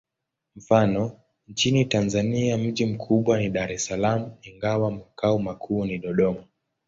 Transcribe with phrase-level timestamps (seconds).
[0.55, 6.43] Mfano: nchini Tanzania mji mkubwa ni Dar es Salaam, ingawa makao makuu ni Dodoma.